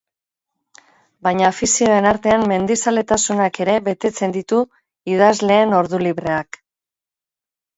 [1.27, 4.63] Baina afizioen artean mendizaletasunak ere betetzen ditu
[5.17, 6.61] idazleen ordu libreak.